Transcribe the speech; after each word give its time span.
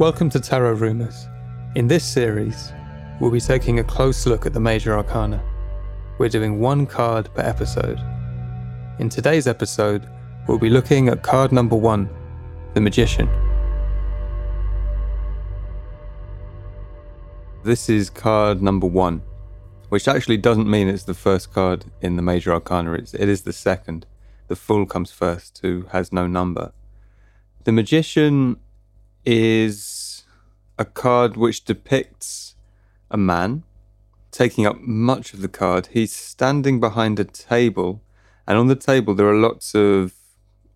Welcome 0.00 0.30
to 0.30 0.40
Tarot 0.40 0.76
Rumours. 0.76 1.28
In 1.74 1.86
this 1.86 2.06
series, 2.06 2.72
we'll 3.20 3.30
be 3.30 3.38
taking 3.38 3.80
a 3.80 3.84
close 3.84 4.24
look 4.24 4.46
at 4.46 4.54
the 4.54 4.58
major 4.58 4.96
arcana. 4.96 5.44
We're 6.16 6.30
doing 6.30 6.58
one 6.58 6.86
card 6.86 7.28
per 7.34 7.42
episode. 7.42 8.00
In 8.98 9.10
today's 9.10 9.46
episode, 9.46 10.08
we'll 10.48 10.58
be 10.58 10.70
looking 10.70 11.10
at 11.10 11.22
card 11.22 11.52
number 11.52 11.76
one, 11.76 12.08
the 12.72 12.80
Magician. 12.80 13.28
This 17.62 17.90
is 17.90 18.08
card 18.08 18.62
number 18.62 18.86
one, 18.86 19.20
which 19.90 20.08
actually 20.08 20.38
doesn't 20.38 20.66
mean 20.66 20.88
it's 20.88 21.04
the 21.04 21.12
first 21.12 21.52
card 21.52 21.84
in 22.00 22.16
the 22.16 22.22
major 22.22 22.54
arcana, 22.54 22.94
it's, 22.94 23.12
it 23.12 23.28
is 23.28 23.42
the 23.42 23.52
second. 23.52 24.06
The 24.48 24.56
Fool 24.56 24.86
comes 24.86 25.12
first, 25.12 25.58
who 25.60 25.84
has 25.92 26.10
no 26.10 26.26
number. 26.26 26.72
The 27.64 27.72
Magician 27.72 28.56
is 29.24 29.99
a 30.80 30.84
card 30.86 31.36
which 31.36 31.66
depicts 31.66 32.56
a 33.10 33.18
man 33.18 33.62
taking 34.30 34.64
up 34.64 34.80
much 34.80 35.34
of 35.34 35.42
the 35.42 35.48
card. 35.48 35.88
He's 35.88 36.14
standing 36.14 36.80
behind 36.80 37.20
a 37.20 37.24
table, 37.24 38.00
and 38.46 38.56
on 38.56 38.68
the 38.68 38.76
table 38.76 39.14
there 39.14 39.28
are 39.28 39.36
lots 39.36 39.74
of 39.74 40.14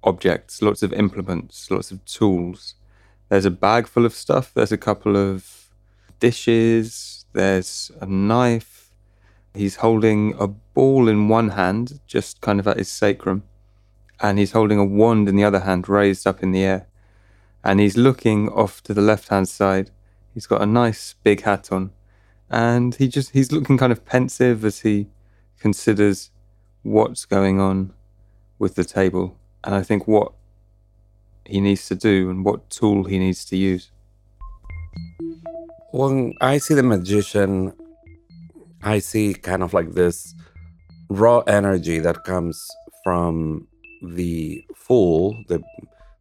objects, 0.03 0.61
lots 0.61 0.83
of 0.83 0.93
implements, 0.93 1.71
lots 1.71 1.91
of 1.91 2.05
tools. 2.05 2.75
There's 3.31 3.47
a 3.47 3.51
bag 3.51 3.87
full 3.87 4.05
of 4.05 4.13
stuff, 4.13 4.53
there's 4.53 4.73
a 4.73 4.77
couple 4.77 5.17
of 5.17 5.71
dishes, 6.21 7.25
there's 7.33 7.91
a 7.99 8.07
knife. 8.07 8.91
He's 9.55 9.77
holding 9.77 10.35
a 10.39 10.49
ball 10.49 11.09
in 11.09 11.29
one 11.29 11.51
hand, 11.51 12.01
just 12.07 12.43
kind 12.43 12.61
of 12.61 12.69
at 12.69 12.77
his 12.77 12.91
sacrum, 12.91 13.45
and 14.21 14.39
he's 14.39 14.53
holding 14.53 14.79
a 14.79 14.85
wand 14.85 15.31
in 15.31 15.37
the 15.37 15.45
other 15.45 15.61
hand, 15.61 15.89
raised 15.89 16.27
up 16.27 16.43
in 16.43 16.53
the 16.53 16.63
air. 16.63 16.89
And 17.63 17.81
he's 17.81 17.97
looking 17.97 18.51
off 18.51 18.83
to 18.83 18.93
the 18.93 19.01
left 19.01 19.29
hand 19.29 19.49
side. 19.49 19.91
He's 20.35 20.47
got 20.47 20.63
a 20.63 20.67
nice 20.67 21.15
big 21.23 21.43
hat 21.43 21.71
on, 21.71 21.93
and 22.51 22.95
he 22.95 23.09
just 23.09 23.31
he's 23.31 23.53
looking 23.53 23.79
kind 23.79 23.93
of 23.93 24.05
pensive 24.05 24.65
as 24.65 24.81
he 24.81 25.07
considers 25.59 26.31
what's 26.83 27.25
going 27.25 27.61
on 27.61 27.93
with 28.59 28.75
the 28.75 28.85
table 28.85 29.39
and 29.65 29.75
I 29.75 29.83
think 29.83 30.07
what 30.07 30.33
he 31.47 31.61
needs 31.61 31.89
to 31.89 31.95
do 31.95 32.31
and 32.31 32.45
what 32.45 32.71
tool 32.71 33.05
he 33.05 33.19
needs 33.19 33.45
to 33.47 33.57
use. 33.57 33.91
When 35.91 36.35
I 36.41 36.59
see 36.59 36.75
the 36.75 36.83
magician, 36.83 37.73
I 38.83 38.99
see 38.99 39.35
kind 39.35 39.63
of 39.63 39.73
like 39.73 39.93
this 39.93 40.35
raw 41.09 41.41
energy 41.41 41.99
that 42.01 42.25
comes 42.25 42.67
from 43.03 43.69
the 44.03 44.65
fool, 44.75 45.43
the 45.49 45.63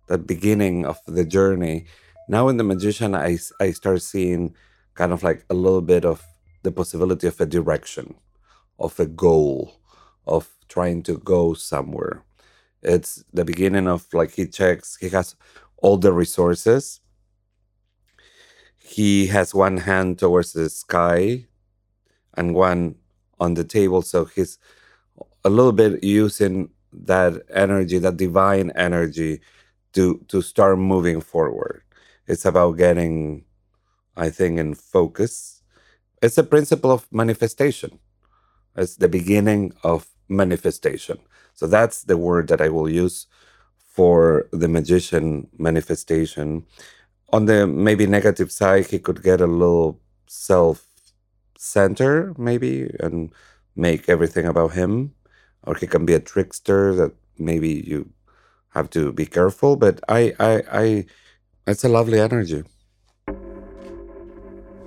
the 0.07 0.17
beginning 0.17 0.85
of 0.85 0.99
the 1.07 1.25
journey. 1.25 1.85
Now 2.27 2.47
in 2.47 2.57
the 2.57 2.63
magician, 2.63 3.15
I 3.15 3.37
I 3.59 3.71
start 3.71 4.01
seeing 4.01 4.55
kind 4.95 5.11
of 5.11 5.23
like 5.23 5.45
a 5.49 5.53
little 5.53 5.81
bit 5.81 6.05
of 6.05 6.23
the 6.63 6.71
possibility 6.71 7.27
of 7.27 7.39
a 7.41 7.45
direction, 7.45 8.15
of 8.79 8.99
a 8.99 9.05
goal, 9.05 9.79
of 10.27 10.49
trying 10.69 11.03
to 11.03 11.17
go 11.19 11.53
somewhere. 11.53 12.23
It's 12.81 13.23
the 13.33 13.45
beginning 13.45 13.87
of 13.87 14.07
like 14.13 14.31
he 14.33 14.47
checks, 14.47 14.97
he 14.97 15.09
has 15.09 15.35
all 15.77 15.97
the 15.97 16.13
resources. 16.13 17.01
He 18.77 19.27
has 19.27 19.55
one 19.55 19.77
hand 19.77 20.19
towards 20.19 20.53
the 20.53 20.69
sky 20.69 21.45
and 22.35 22.55
one 22.55 22.95
on 23.39 23.55
the 23.55 23.63
table. 23.63 24.01
So 24.01 24.25
he's 24.25 24.59
a 25.43 25.49
little 25.49 25.71
bit 25.73 26.03
using 26.03 26.69
that 26.93 27.41
energy, 27.53 27.99
that 27.99 28.17
divine 28.17 28.71
energy, 28.75 29.41
to 29.93 30.19
to 30.29 30.41
start 30.41 30.79
moving 30.79 31.21
forward. 31.21 31.82
It's 32.27 32.45
about 32.45 32.77
getting, 32.77 33.45
I 34.15 34.29
think, 34.29 34.59
in 34.59 34.75
focus. 34.75 35.61
It's 36.21 36.37
a 36.37 36.43
principle 36.43 36.91
of 36.91 37.07
manifestation. 37.11 37.99
It's 38.75 38.95
the 38.97 39.09
beginning 39.09 39.73
of 39.83 40.07
manifestation. 40.29 41.19
So 41.53 41.67
that's 41.67 42.03
the 42.03 42.17
word 42.17 42.47
that 42.49 42.61
I 42.61 42.69
will 42.69 42.89
use 42.89 43.27
for 43.77 44.47
the 44.51 44.67
magician 44.67 45.47
manifestation. 45.57 46.65
On 47.31 47.45
the 47.45 47.67
maybe 47.67 48.07
negative 48.07 48.51
side, 48.51 48.87
he 48.87 48.99
could 48.99 49.23
get 49.23 49.41
a 49.41 49.47
little 49.47 49.99
self 50.27 50.85
center, 51.57 52.33
maybe, 52.37 52.89
and 52.99 53.33
make 53.75 54.09
everything 54.09 54.45
about 54.45 54.73
him. 54.73 55.13
Or 55.63 55.75
he 55.75 55.87
can 55.87 56.05
be 56.05 56.13
a 56.13 56.19
trickster 56.19 56.93
that 56.95 57.13
maybe 57.37 57.83
you 57.87 58.09
have 58.69 58.89
to 58.91 59.13
be 59.13 59.25
careful. 59.25 59.75
But 59.75 59.99
I, 60.09 60.33
I, 60.39 60.63
I, 60.71 61.05
it's 61.67 61.83
a 61.83 61.89
lovely 61.89 62.19
energy. 62.19 62.63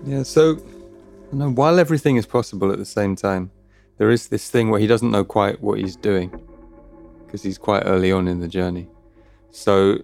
Yeah, 0.04 0.22
so 0.22 0.58
you 1.32 1.38
know, 1.38 1.50
while 1.50 1.78
everything 1.78 2.16
is 2.16 2.26
possible 2.26 2.70
at 2.72 2.78
the 2.78 2.84
same 2.84 3.16
time, 3.16 3.50
there 3.98 4.10
is 4.10 4.28
this 4.28 4.50
thing 4.50 4.70
where 4.70 4.80
he 4.80 4.86
doesn't 4.86 5.10
know 5.10 5.24
quite 5.24 5.60
what 5.60 5.78
he's 5.78 5.96
doing 5.96 6.30
because 7.24 7.42
he's 7.42 7.58
quite 7.58 7.82
early 7.84 8.12
on 8.12 8.28
in 8.28 8.40
the 8.40 8.48
journey. 8.48 8.88
So 9.50 9.98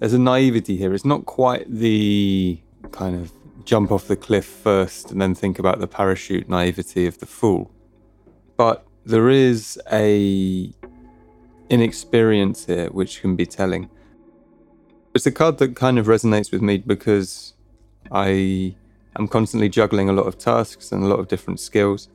there's 0.00 0.14
a 0.14 0.18
naivety 0.18 0.76
here. 0.76 0.92
It's 0.94 1.04
not 1.04 1.26
quite 1.26 1.70
the 1.70 2.60
kind 2.90 3.16
of 3.16 3.32
jump 3.64 3.92
off 3.92 4.08
the 4.08 4.16
cliff 4.16 4.44
first 4.44 5.10
and 5.10 5.20
then 5.20 5.34
think 5.34 5.58
about 5.58 5.78
the 5.78 5.86
parachute 5.86 6.48
naivety 6.48 7.06
of 7.06 7.18
the 7.18 7.26
fool. 7.26 7.70
But 8.56 8.86
there 9.04 9.28
is 9.28 9.80
a 9.92 10.72
inexperience 11.70 12.66
here 12.66 12.88
which 12.88 13.20
can 13.20 13.36
be 13.36 13.46
telling. 13.46 13.90
It's 15.14 15.26
a 15.26 15.30
card 15.30 15.58
that 15.58 15.76
kind 15.76 15.96
of 15.96 16.06
resonates 16.06 16.50
with 16.50 16.60
me 16.60 16.78
because 16.78 17.54
I 18.10 18.74
am 19.16 19.28
constantly 19.28 19.68
juggling 19.68 20.08
a 20.08 20.12
lot 20.12 20.26
of 20.26 20.38
tasks 20.38 20.90
and 20.90 21.04
a 21.04 21.06
lot 21.06 21.20
of 21.20 21.28
different 21.28 21.60
skills. 21.60 22.08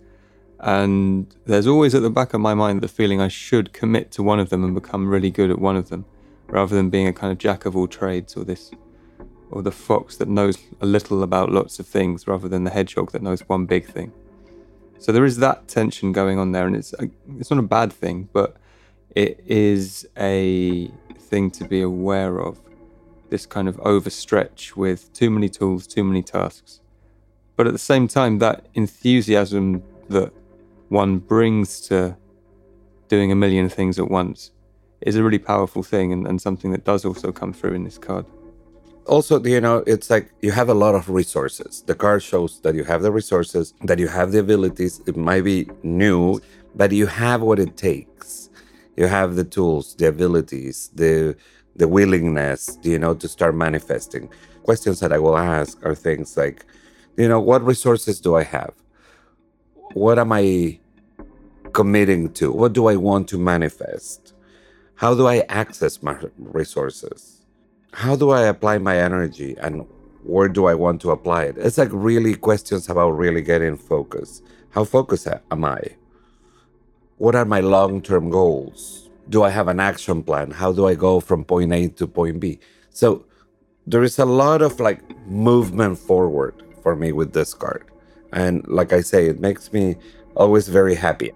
And 0.59 1.33
there's 1.45 1.65
always 1.65 1.95
at 1.95 2.01
the 2.01 2.09
back 2.09 2.33
of 2.33 2.41
my 2.41 2.53
mind 2.53 2.81
the 2.81 2.89
feeling 2.89 3.21
I 3.21 3.29
should 3.29 3.71
commit 3.71 4.11
to 4.11 4.21
one 4.21 4.37
of 4.37 4.49
them 4.49 4.65
and 4.65 4.75
become 4.75 5.07
really 5.07 5.31
good 5.31 5.49
at 5.49 5.59
one 5.59 5.77
of 5.77 5.87
them, 5.87 6.03
rather 6.47 6.75
than 6.75 6.89
being 6.89 7.07
a 7.07 7.13
kind 7.13 7.31
of 7.31 7.37
jack 7.37 7.65
of 7.65 7.73
all 7.73 7.87
trades 7.87 8.35
or 8.35 8.43
this, 8.43 8.69
or 9.49 9.61
the 9.61 9.71
fox 9.71 10.17
that 10.17 10.27
knows 10.27 10.57
a 10.81 10.85
little 10.85 11.23
about 11.23 11.53
lots 11.53 11.79
of 11.79 11.87
things 11.87 12.27
rather 12.27 12.49
than 12.49 12.65
the 12.65 12.69
hedgehog 12.69 13.13
that 13.13 13.21
knows 13.21 13.39
one 13.47 13.65
big 13.65 13.85
thing. 13.85 14.11
So 14.97 15.13
there 15.13 15.23
is 15.23 15.37
that 15.37 15.69
tension 15.69 16.11
going 16.11 16.37
on 16.37 16.51
there, 16.51 16.67
and 16.67 16.75
it's 16.75 16.93
it's 17.37 17.49
not 17.49 17.59
a 17.59 17.63
bad 17.77 17.93
thing, 17.93 18.27
but 18.33 18.57
it 19.15 19.41
is 19.45 20.05
a 20.17 20.91
thing 21.17 21.49
to 21.51 21.63
be 21.63 21.81
aware 21.81 22.39
of. 22.39 22.59
This 23.29 23.45
kind 23.45 23.67
of 23.67 23.77
overstretch 23.77 24.75
with 24.75 25.11
too 25.13 25.29
many 25.29 25.49
tools, 25.49 25.87
too 25.87 26.03
many 26.03 26.23
tasks. 26.23 26.81
But 27.55 27.67
at 27.67 27.73
the 27.73 27.79
same 27.79 28.07
time, 28.07 28.39
that 28.39 28.67
enthusiasm 28.73 29.83
that 30.09 30.31
one 30.89 31.19
brings 31.19 31.81
to 31.81 32.17
doing 33.07 33.31
a 33.31 33.35
million 33.35 33.69
things 33.69 33.99
at 33.99 34.09
once 34.09 34.51
is 35.01 35.15
a 35.15 35.23
really 35.23 35.39
powerful 35.39 35.83
thing 35.83 36.11
and, 36.11 36.27
and 36.27 36.41
something 36.41 36.71
that 36.71 36.83
does 36.83 37.05
also 37.05 37.31
come 37.31 37.53
through 37.53 37.73
in 37.73 37.83
this 37.83 37.97
card. 37.97 38.25
Also, 39.05 39.43
you 39.43 39.59
know, 39.59 39.83
it's 39.87 40.09
like 40.09 40.31
you 40.41 40.51
have 40.51 40.69
a 40.69 40.73
lot 40.73 40.93
of 40.93 41.09
resources. 41.09 41.83
The 41.85 41.95
card 41.95 42.21
shows 42.21 42.61
that 42.61 42.75
you 42.75 42.83
have 42.83 43.01
the 43.01 43.11
resources, 43.11 43.73
that 43.83 43.97
you 43.97 44.07
have 44.07 44.31
the 44.31 44.39
abilities. 44.39 45.01
It 45.07 45.17
might 45.17 45.43
be 45.43 45.67
new, 45.83 46.39
but 46.75 46.91
you 46.91 47.07
have 47.07 47.41
what 47.41 47.59
it 47.59 47.75
takes. 47.75 48.49
You 48.95 49.07
have 49.07 49.35
the 49.35 49.45
tools, 49.45 49.95
the 49.95 50.07
abilities, 50.07 50.91
the 50.93 51.35
the 51.79 51.87
willingness, 51.87 52.77
you 52.83 52.99
know, 52.99 53.15
to 53.15 53.27
start 53.27 53.55
manifesting. 53.55 54.29
Questions 54.63 54.99
that 54.99 55.11
I 55.11 55.17
will 55.17 55.37
ask 55.37 55.83
are 55.85 55.95
things 55.95 56.37
like, 56.37 56.65
you 57.17 57.27
know, 57.27 57.39
what 57.39 57.63
resources 57.63 58.19
do 58.19 58.35
I 58.35 58.43
have? 58.43 58.73
What 59.93 60.19
am 60.19 60.31
I 60.31 60.79
committing 61.73 62.33
to? 62.33 62.51
What 62.51 62.73
do 62.73 62.87
I 62.87 62.97
want 62.97 63.29
to 63.29 63.37
manifest? 63.37 64.33
How 64.95 65.15
do 65.15 65.25
I 65.27 65.45
access 65.47 66.03
my 66.03 66.17
resources? 66.37 67.45
How 67.93 68.15
do 68.15 68.31
I 68.31 68.41
apply 68.41 68.77
my 68.77 68.97
energy 68.97 69.55
and 69.61 69.87
where 70.23 70.49
do 70.49 70.65
I 70.65 70.75
want 70.75 71.01
to 71.01 71.11
apply 71.11 71.43
it? 71.45 71.57
It's 71.57 71.77
like 71.77 71.89
really 71.91 72.35
questions 72.35 72.89
about 72.89 73.11
really 73.11 73.41
getting 73.41 73.77
focus. 73.77 74.41
How 74.71 74.83
focused 74.83 75.29
am 75.49 75.63
I? 75.63 75.81
What 77.17 77.35
are 77.35 77.45
my 77.45 77.61
long 77.61 78.01
term 78.01 78.29
goals? 78.29 79.08
Do 79.29 79.43
I 79.43 79.49
have 79.49 79.67
an 79.67 79.79
action 79.79 80.23
plan? 80.23 80.51
How 80.51 80.73
do 80.73 80.87
I 80.87 80.95
go 80.95 81.19
from 81.19 81.45
point 81.45 81.71
A 81.71 81.87
to 81.87 82.07
point 82.07 82.39
B? 82.39 82.59
So 82.89 83.25
there 83.85 84.03
is 84.03 84.19
a 84.19 84.25
lot 84.25 84.61
of 84.61 84.79
like 84.79 85.01
movement 85.27 85.97
forward 85.99 86.55
for 86.81 86.95
me 86.95 87.11
with 87.11 87.33
this 87.33 87.53
card. 87.53 87.85
And 88.33 88.67
like 88.67 88.93
I 88.93 89.01
say, 89.01 89.27
it 89.27 89.39
makes 89.39 89.71
me 89.71 89.95
always 90.35 90.67
very 90.67 90.95
happy. 90.95 91.31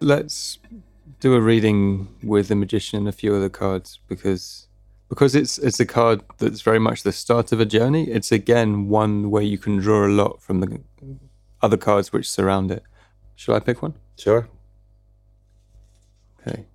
Let's 0.00 0.58
do 1.20 1.34
a 1.34 1.40
reading 1.40 2.08
with 2.22 2.48
the 2.48 2.54
magician 2.54 2.98
and 2.98 3.08
a 3.08 3.12
few 3.12 3.34
other 3.34 3.48
cards 3.48 4.00
because 4.08 4.68
because 5.08 5.34
it's 5.34 5.58
it's 5.58 5.80
a 5.80 5.86
card 5.86 6.22
that's 6.38 6.60
very 6.60 6.78
much 6.78 7.02
the 7.02 7.12
start 7.12 7.52
of 7.52 7.60
a 7.60 7.64
journey. 7.64 8.10
It's 8.10 8.32
again 8.32 8.88
one 8.88 9.30
where 9.30 9.42
you 9.42 9.58
can 9.58 9.78
draw 9.78 10.06
a 10.06 10.12
lot 10.22 10.42
from 10.42 10.60
the 10.60 10.80
other 11.62 11.76
cards 11.76 12.12
which 12.12 12.28
surround 12.28 12.70
it. 12.70 12.82
Shall 13.36 13.54
I 13.54 13.60
pick 13.60 13.80
one? 13.80 13.94
Sure. 14.18 14.48
Okay. 16.46 16.66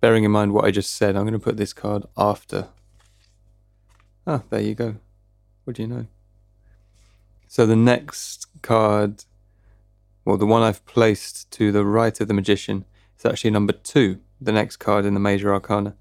Bearing 0.00 0.24
in 0.24 0.30
mind 0.30 0.52
what 0.52 0.64
I 0.64 0.70
just 0.70 0.94
said, 0.96 1.16
I'm 1.16 1.22
going 1.22 1.32
to 1.32 1.38
put 1.38 1.56
this 1.56 1.72
card 1.72 2.04
after 2.16 2.68
Ah, 4.26 4.42
there 4.50 4.60
you 4.60 4.74
go. 4.74 4.96
What 5.64 5.76
do 5.76 5.82
you 5.82 5.88
know? 5.88 6.06
So 7.48 7.66
the 7.66 7.76
next 7.76 8.46
card, 8.62 9.24
well, 10.24 10.36
the 10.36 10.46
one 10.46 10.62
I've 10.62 10.84
placed 10.86 11.50
to 11.52 11.72
the 11.72 11.84
right 11.84 12.18
of 12.20 12.28
the 12.28 12.34
magician 12.34 12.84
is 13.18 13.26
actually 13.26 13.50
number 13.50 13.72
two, 13.72 14.20
the 14.40 14.52
next 14.52 14.76
card 14.76 15.04
in 15.04 15.14
the 15.14 15.20
major 15.20 15.52
arcana, 15.52 15.96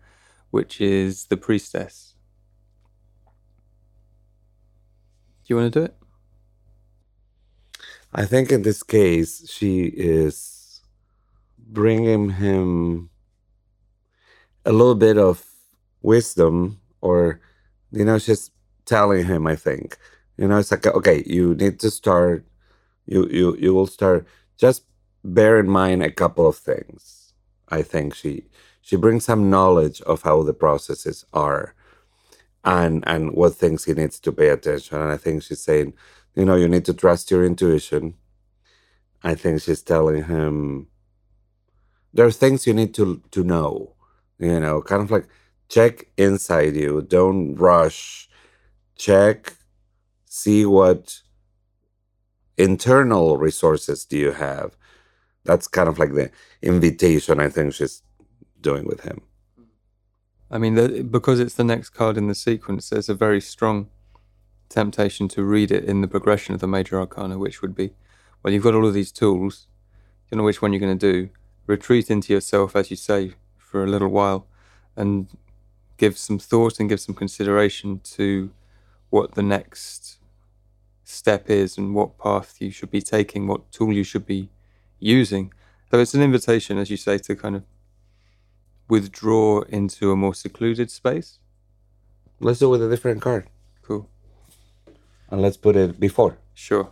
which 0.51 0.79
is 0.79 1.25
the 1.25 1.37
priestess. 1.37 2.13
Do 5.43 5.53
you 5.53 5.55
want 5.55 5.73
to 5.73 5.79
do 5.79 5.85
it? 5.85 5.95
I 8.13 8.25
think 8.25 8.51
in 8.51 8.61
this 8.61 8.83
case, 8.83 9.49
she 9.49 9.85
is 9.85 10.81
bringing 11.57 12.31
him 12.31 13.09
a 14.65 14.71
little 14.71 14.95
bit 14.95 15.17
of 15.17 15.45
wisdom, 16.01 16.79
or, 17.01 17.41
you 17.91 18.05
know, 18.05 18.17
she's 18.19 18.51
telling 18.85 19.25
him, 19.25 19.47
I 19.47 19.55
think, 19.55 19.97
you 20.37 20.47
know, 20.47 20.57
it's 20.57 20.71
like, 20.71 20.85
okay, 20.87 21.23
you 21.25 21.55
need 21.55 21.79
to 21.81 21.91
start, 21.91 22.45
you, 23.05 23.27
you, 23.29 23.57
you 23.57 23.73
will 23.73 23.87
start, 23.87 24.27
just 24.57 24.83
bear 25.23 25.59
in 25.59 25.69
mind 25.69 26.03
a 26.03 26.11
couple 26.11 26.47
of 26.47 26.57
things. 26.57 27.33
I 27.69 27.81
think 27.83 28.15
she, 28.15 28.45
she 28.81 28.95
brings 28.95 29.25
some 29.25 29.49
knowledge 29.49 30.01
of 30.01 30.23
how 30.23 30.43
the 30.43 30.53
processes 30.53 31.25
are 31.33 31.75
and 32.63 33.03
and 33.07 33.31
what 33.33 33.55
things 33.55 33.85
he 33.85 33.93
needs 33.93 34.19
to 34.19 34.31
pay 34.31 34.49
attention 34.49 35.01
and 35.01 35.11
i 35.11 35.17
think 35.17 35.41
she's 35.41 35.63
saying 35.63 35.91
you 36.35 36.45
know, 36.45 36.55
you 36.55 36.67
need 36.67 36.85
to 36.85 36.93
trust 36.93 37.29
your 37.31 37.45
intuition. 37.45 38.15
I 39.23 39.35
think 39.35 39.61
she's 39.61 39.81
telling 39.81 40.23
him 40.25 40.87
there 42.13 42.25
are 42.25 42.31
things 42.31 42.65
you 42.67 42.73
need 42.73 42.93
to 42.95 43.21
to 43.31 43.43
know. 43.43 43.93
You 44.41 44.59
know, 44.59 44.81
kind 44.81 45.01
of 45.01 45.11
like 45.11 45.27
check 45.69 46.07
inside 46.17 46.75
you. 46.75 47.01
Don't 47.01 47.55
rush. 47.55 48.27
Check, 48.97 49.53
see 50.25 50.65
what 50.65 51.21
internal 52.57 53.37
resources 53.37 54.05
do 54.05 54.17
you 54.17 54.31
have. 54.31 54.75
That's 55.43 55.67
kind 55.67 55.89
of 55.89 55.97
like 55.97 56.13
the 56.13 56.29
invitation 56.61 57.39
I 57.39 57.49
think 57.49 57.73
she's 57.73 58.03
doing 58.59 58.85
with 58.85 59.01
him. 59.01 59.21
I 60.51 60.57
mean, 60.57 60.75
the, 60.75 61.03
because 61.03 61.39
it's 61.39 61.55
the 61.55 61.63
next 61.63 61.89
card 61.91 62.17
in 62.17 62.27
the 62.27 62.35
sequence, 62.35 62.89
there's 62.89 63.09
a 63.09 63.15
very 63.15 63.41
strong 63.41 63.89
temptation 64.69 65.27
to 65.29 65.43
read 65.43 65.71
it 65.71 65.85
in 65.85 66.01
the 66.01 66.07
progression 66.07 66.53
of 66.53 66.61
the 66.61 66.67
major 66.67 66.99
arcana, 66.99 67.39
which 67.39 67.61
would 67.61 67.73
be, 67.73 67.93
well, 68.43 68.53
you've 68.53 68.63
got 68.63 68.75
all 68.75 68.85
of 68.85 68.93
these 68.93 69.11
tools, 69.11 69.67
you 70.29 70.37
know 70.37 70.43
which 70.43 70.61
one 70.61 70.73
you're 70.73 70.79
going 70.79 70.97
to 70.97 71.13
do. 71.13 71.29
Retreat 71.67 72.11
into 72.11 72.33
yourself, 72.33 72.75
as 72.75 72.89
you 72.91 72.97
say, 72.97 73.33
for 73.71 73.83
a 73.83 73.87
little 73.87 74.09
while, 74.09 74.45
and 74.97 75.27
give 75.97 76.17
some 76.17 76.37
thought 76.37 76.79
and 76.79 76.89
give 76.89 76.99
some 76.99 77.15
consideration 77.15 78.01
to 78.03 78.51
what 79.09 79.35
the 79.35 79.43
next 79.43 80.17
step 81.03 81.49
is 81.49 81.77
and 81.77 81.95
what 81.95 82.17
path 82.17 82.57
you 82.59 82.71
should 82.71 82.91
be 82.91 83.01
taking, 83.01 83.47
what 83.47 83.71
tool 83.71 83.93
you 83.93 84.03
should 84.03 84.25
be 84.25 84.49
using. 84.99 85.53
So 85.89 85.99
it's 85.99 86.13
an 86.13 86.21
invitation, 86.21 86.77
as 86.77 86.89
you 86.89 86.97
say, 86.97 87.17
to 87.19 87.35
kind 87.35 87.55
of 87.55 87.63
withdraw 88.89 89.61
into 89.61 90.11
a 90.11 90.15
more 90.15 90.33
secluded 90.33 90.91
space. 90.91 91.39
Let's 92.39 92.59
do 92.59 92.67
it 92.67 92.71
with 92.71 92.83
a 92.83 92.89
different 92.89 93.21
card. 93.21 93.47
Cool. 93.81 94.09
And 95.29 95.41
let's 95.41 95.57
put 95.57 95.75
it 95.75 95.99
before. 95.99 96.37
Sure. 96.53 96.91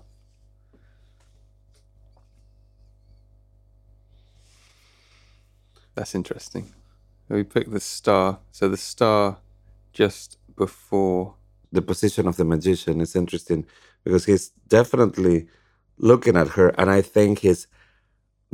That's 6.00 6.16
interesting. 6.16 6.72
We 7.28 7.44
pick 7.44 7.70
the 7.70 7.82
star. 7.82 8.40
So 8.54 8.70
the 8.70 8.78
star 8.78 9.40
just 9.92 10.38
before. 10.56 11.36
The 11.74 11.82
position 11.82 12.26
of 12.26 12.38
the 12.38 12.46
magician 12.46 13.02
is 13.02 13.18
interesting 13.18 13.66
because 14.06 14.24
he's 14.24 14.52
definitely 14.70 15.50
looking 15.98 16.38
at 16.38 16.48
her, 16.52 16.70
and 16.80 16.90
I 16.90 17.02
think 17.02 17.40
he's 17.40 17.68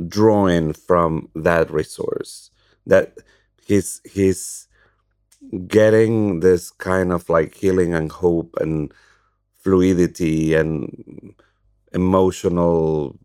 drawing 0.08 0.72
from 0.72 1.28
that 1.36 1.70
resource. 1.70 2.50
That 2.84 3.16
he's 3.64 4.00
he's 4.04 4.66
getting 5.68 6.40
this 6.40 6.72
kind 6.72 7.12
of 7.12 7.30
like 7.30 7.54
healing 7.54 7.94
and 7.94 8.10
hope 8.10 8.56
and 8.60 8.92
fluidity 9.62 10.54
and 10.54 11.36
emotional 11.92 13.16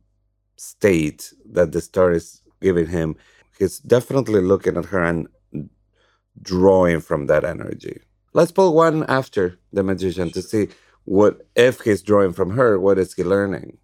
state 0.57 1.33
that 1.43 1.71
the 1.71 1.81
star 1.81 2.11
is 2.11 2.43
giving 2.61 2.87
him. 2.87 3.15
He's 3.61 3.77
definitely 3.77 4.41
looking 4.41 4.75
at 4.75 4.85
her 4.85 5.03
and 5.03 5.27
drawing 6.41 6.99
from 6.99 7.27
that 7.27 7.43
energy. 7.43 8.01
Let's 8.33 8.51
pull 8.51 8.73
one 8.73 9.03
after 9.03 9.59
the 9.71 9.83
magician 9.83 10.31
to 10.31 10.41
see 10.41 10.69
what 11.05 11.45
if 11.55 11.81
he's 11.81 12.01
drawing 12.01 12.33
from 12.33 12.51
her, 12.57 12.79
what 12.79 12.97
is 12.97 13.13
he 13.13 13.23
learning? 13.23 13.77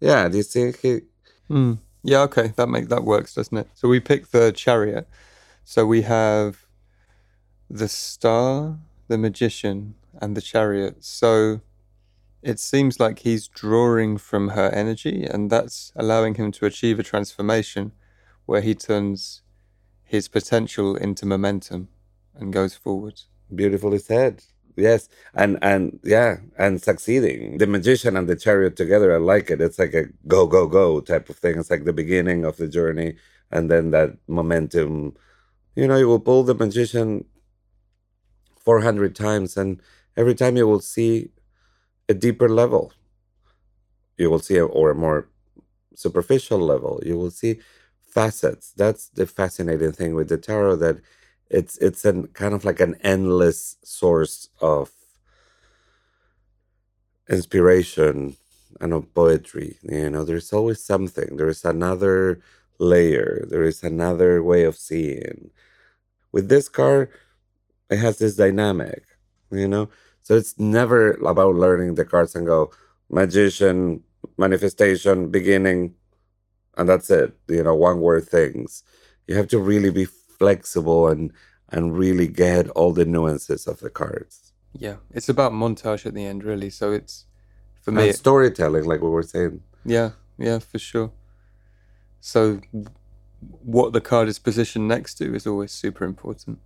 Yeah, 0.00 0.28
do 0.28 0.36
you 0.36 0.42
see 0.42 0.70
he 0.82 1.00
Mm. 1.48 1.78
Yeah, 2.02 2.20
okay, 2.28 2.48
that 2.56 2.68
make 2.68 2.88
that 2.88 3.04
works, 3.04 3.34
doesn't 3.34 3.56
it? 3.56 3.68
So 3.72 3.88
we 3.88 4.00
pick 4.00 4.32
the 4.32 4.52
chariot. 4.52 5.08
So 5.64 5.86
we 5.86 6.02
have 6.02 6.66
the 7.70 7.88
star, 7.88 8.78
the 9.08 9.16
magician, 9.16 9.94
and 10.20 10.36
the 10.36 10.42
chariot. 10.42 11.02
So 11.02 11.62
it 12.42 12.60
seems 12.60 13.00
like 13.00 13.20
he's 13.20 13.48
drawing 13.48 14.18
from 14.18 14.50
her 14.50 14.68
energy, 14.68 15.24
and 15.24 15.48
that's 15.48 15.90
allowing 15.96 16.34
him 16.34 16.52
to 16.52 16.66
achieve 16.66 16.98
a 16.98 17.02
transformation 17.02 17.92
where 18.46 18.62
he 18.62 18.74
turns 18.74 19.42
his 20.04 20.28
potential 20.28 20.96
into 20.96 21.26
momentum 21.26 21.88
and 22.34 22.52
goes 22.52 22.74
forward. 22.74 23.20
beautifully 23.54 23.98
said. 23.98 24.44
Yes, 24.76 25.08
and 25.34 25.58
and 25.62 26.00
yeah, 26.04 26.38
and 26.58 26.82
succeeding. 26.82 27.58
The 27.58 27.66
magician 27.66 28.16
and 28.16 28.28
the 28.28 28.36
chariot 28.36 28.76
together, 28.76 29.14
I 29.14 29.18
like 29.18 29.50
it. 29.50 29.60
It's 29.60 29.78
like 29.78 29.94
a 29.94 30.04
go 30.28 30.46
go 30.46 30.66
go 30.66 31.00
type 31.00 31.30
of 31.30 31.36
thing. 31.38 31.58
It's 31.58 31.70
like 31.70 31.84
the 31.84 31.94
beginning 31.94 32.44
of 32.44 32.58
the 32.58 32.68
journey, 32.68 33.16
and 33.50 33.70
then 33.70 33.90
that 33.92 34.16
momentum. 34.28 35.14
You 35.76 35.88
know, 35.88 35.96
you 35.96 36.08
will 36.08 36.20
pull 36.20 36.44
the 36.44 36.54
magician 36.54 37.24
four 38.58 38.80
hundred 38.82 39.14
times, 39.16 39.56
and 39.56 39.80
every 40.16 40.34
time 40.34 40.56
you 40.56 40.66
will 40.66 40.80
see 40.80 41.30
a 42.08 42.14
deeper 42.14 42.48
level. 42.48 42.92
You 44.18 44.30
will 44.30 44.38
see, 44.38 44.56
a, 44.58 44.64
or 44.66 44.90
a 44.90 44.94
more 44.94 45.28
superficial 45.94 46.58
level. 46.58 47.02
You 47.04 47.16
will 47.18 47.30
see 47.30 47.60
facets. 48.16 48.72
That's 48.82 49.04
the 49.18 49.26
fascinating 49.26 49.92
thing 49.92 50.12
with 50.18 50.28
the 50.30 50.38
tarot 50.48 50.76
that 50.84 50.96
it's 51.58 51.74
it's 51.86 52.04
an 52.10 52.18
kind 52.40 52.54
of 52.56 52.64
like 52.68 52.80
an 52.80 52.94
endless 53.14 53.76
source 53.84 54.48
of 54.60 54.90
inspiration 57.28 58.36
and 58.80 58.92
of 58.92 59.12
poetry 59.14 59.78
you 59.82 60.10
know? 60.10 60.24
There's 60.24 60.52
always 60.52 60.82
something. 60.82 61.36
There 61.36 61.48
is 61.48 61.64
another 61.64 62.40
layer. 62.78 63.44
There 63.48 63.64
is 63.64 63.82
another 63.82 64.42
way 64.42 64.64
of 64.64 64.76
seeing. 64.76 65.50
With 66.32 66.48
this 66.50 66.68
card 66.70 67.10
it 67.90 67.98
has 67.98 68.18
this 68.18 68.36
dynamic 68.36 69.04
you 69.52 69.68
know? 69.68 69.90
So 70.24 70.36
it's 70.36 70.58
never 70.60 71.12
about 71.26 71.56
learning 71.56 71.96
the 71.96 72.06
cards 72.06 72.36
and 72.36 72.46
go 72.46 72.72
magician 73.10 74.04
manifestation 74.38 75.30
beginning 75.30 75.95
and 76.76 76.88
that's 76.88 77.10
it 77.10 77.34
you 77.48 77.62
know 77.62 77.74
one 77.74 78.00
word 78.00 78.26
things 78.26 78.82
you 79.26 79.34
have 79.34 79.48
to 79.48 79.58
really 79.58 79.90
be 79.90 80.04
flexible 80.04 81.08
and 81.08 81.32
and 81.70 81.98
really 81.98 82.28
get 82.28 82.68
all 82.70 82.92
the 82.92 83.04
nuances 83.04 83.66
of 83.66 83.80
the 83.80 83.90
cards 83.90 84.46
Yeah, 84.78 84.96
it's 85.12 85.28
about 85.28 85.52
montage 85.52 86.06
at 86.06 86.14
the 86.14 86.24
end, 86.24 86.44
really. 86.44 86.70
So 86.70 86.92
it's 86.92 87.26
for 87.80 87.92
me, 87.92 88.08
and 88.08 88.16
storytelling 88.16 88.84
like 88.84 89.00
we 89.00 89.08
were 89.08 89.22
saying 89.22 89.62
yeah, 89.84 90.10
yeah, 90.38 90.58
for 90.58 90.78
sure. 90.78 91.12
So 92.20 92.60
what 93.40 93.92
the 93.92 94.00
card 94.00 94.28
is 94.28 94.38
positioned 94.38 94.88
next 94.88 95.14
to 95.16 95.34
is 95.34 95.46
always 95.46 95.72
super 95.72 96.04
important. 96.04 96.58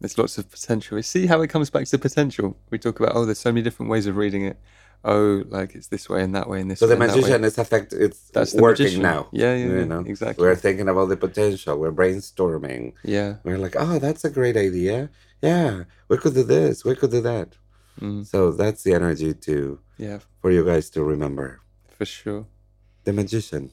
There's 0.00 0.18
lots 0.18 0.38
of 0.38 0.50
potential. 0.50 0.98
You 0.98 1.02
see 1.02 1.26
how 1.26 1.40
it 1.42 1.48
comes 1.48 1.70
back 1.70 1.86
to 1.86 1.98
potential. 1.98 2.56
We 2.70 2.78
talk 2.78 3.00
about 3.00 3.16
oh, 3.16 3.24
there's 3.24 3.40
so 3.40 3.50
many 3.50 3.62
different 3.62 3.90
ways 3.90 4.06
of 4.06 4.16
reading 4.16 4.44
it. 4.44 4.58
Oh, 5.04 5.44
like 5.48 5.74
it's 5.76 5.86
this 5.88 6.08
way 6.08 6.22
and 6.24 6.34
that 6.34 6.48
way 6.48 6.60
and 6.60 6.70
this 6.70 6.80
so 6.80 6.86
way. 6.86 6.94
the 6.96 7.00
and 7.00 7.02
that 7.10 7.14
way. 7.14 7.20
magician 7.22 7.44
is 7.44 7.56
affect 7.56 7.92
it's 7.92 8.30
That's 8.30 8.52
working 8.54 8.84
magician. 8.84 9.02
now 9.02 9.28
Yeah, 9.32 9.54
yeah, 9.54 9.66
you 9.66 9.84
know 9.86 10.00
exactly. 10.00 10.42
we're 10.44 10.56
thinking 10.56 10.88
about 10.88 11.08
the 11.08 11.16
potential 11.16 11.78
we're 11.78 11.92
brainstorming 11.92 12.94
Yeah. 13.04 13.36
we're 13.44 13.58
like 13.58 13.76
oh 13.78 13.98
that's 14.00 14.24
a 14.24 14.30
great 14.30 14.56
idea 14.56 15.08
yeah 15.40 15.84
we 16.08 16.18
could 16.18 16.34
do 16.34 16.42
this 16.42 16.84
we 16.84 16.94
could 16.96 17.10
do 17.10 17.20
that 17.22 17.56
Mm, 18.00 18.24
so 18.24 18.52
that's 18.52 18.84
the 18.84 18.92
energy 18.94 19.34
to 19.34 19.80
yeah, 19.98 20.18
for 20.40 20.52
you 20.52 20.64
guys 20.64 20.88
to 20.90 21.02
remember 21.02 21.60
for 21.96 22.04
sure. 22.04 22.46
the 23.04 23.12
magician 23.12 23.72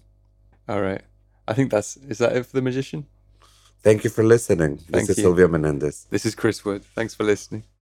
All 0.67 0.81
right. 0.81 1.03
I 1.47 1.53
think 1.53 1.69
that's 1.69 1.97
is 1.97 2.17
that 2.17 2.35
it 2.35 2.43
for 2.47 2.53
the 2.57 2.63
magician? 2.63 3.05
thank 3.83 4.03
you 4.03 4.09
for 4.09 4.23
listening 4.23 4.77
Thank 4.77 5.05
this 5.07 5.09
is 5.09 5.17
you. 5.17 5.23
Silvio 5.25 5.47
Menendez 5.47 6.07
This 6.09 6.25
is 6.25 6.33
Chris 6.33 6.65
Wood. 6.65 6.83
Thanks 6.95 7.13
for 7.13 7.23
listening. 7.23 7.65